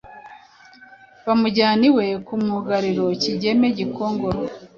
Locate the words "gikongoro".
3.77-4.41